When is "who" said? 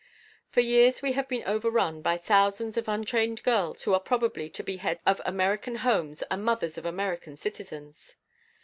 3.83-3.93